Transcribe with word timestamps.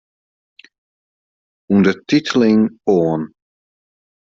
Undertiteling 1.71 2.65
oan. 2.95 3.21